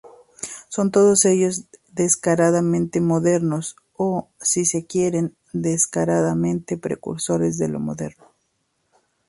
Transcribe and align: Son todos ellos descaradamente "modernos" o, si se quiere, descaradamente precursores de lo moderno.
Son 0.67 0.89
todos 0.89 1.25
ellos 1.25 1.65
descaradamente 1.91 2.99
"modernos" 3.01 3.75
o, 3.95 4.29
si 4.39 4.65
se 4.65 4.87
quiere, 4.87 5.29
descaradamente 5.53 6.75
precursores 6.79 7.59
de 7.59 7.67
lo 7.67 7.79
moderno. 7.79 8.25